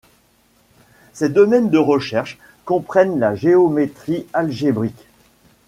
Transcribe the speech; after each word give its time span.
Ses 1.13 1.29
domaines 1.29 1.69
de 1.69 1.77
recherche 1.77 2.39
comprennent 2.65 3.19
la 3.19 3.35
géométrie 3.35 4.25
algébrique. 4.33 5.05